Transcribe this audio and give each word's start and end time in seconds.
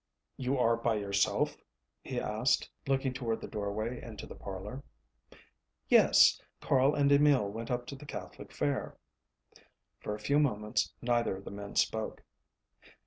"You 0.35 0.57
are 0.57 0.77
by 0.77 0.95
yourself?" 0.95 1.55
he 2.03 2.19
asked, 2.19 2.71
looking 2.87 3.13
toward 3.13 3.39
the 3.39 3.47
doorway 3.47 4.01
into 4.01 4.25
the 4.25 4.33
parlor. 4.33 4.81
"Yes. 5.89 6.41
Carl 6.59 6.95
and 6.95 7.11
Emil 7.11 7.47
went 7.51 7.69
up 7.69 7.85
to 7.85 7.95
the 7.95 8.07
Catholic 8.07 8.51
fair." 8.51 8.97
For 9.99 10.15
a 10.15 10.19
few 10.19 10.39
moments 10.39 10.91
neither 11.03 11.37
of 11.37 11.45
the 11.45 11.51
men 11.51 11.75
spoke. 11.75 12.23